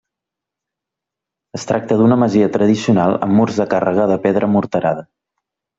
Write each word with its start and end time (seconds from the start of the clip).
Es 1.59 1.69
tracta 1.73 1.99
d'una 2.01 2.19
masia 2.23 2.49
tradicional 2.59 3.17
amb 3.29 3.39
murs 3.41 3.61
de 3.63 3.71
càrrega 3.77 4.13
de 4.15 4.21
pedra 4.27 4.53
morterada. 4.57 5.11